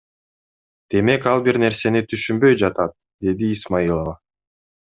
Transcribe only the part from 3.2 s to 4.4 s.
деди Исмаилова.